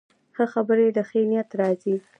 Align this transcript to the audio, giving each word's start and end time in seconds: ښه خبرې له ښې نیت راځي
ښه 0.35 0.45
خبرې 0.53 0.87
له 0.95 1.03
ښې 1.09 1.21
نیت 1.29 1.49
راځي 1.59 1.95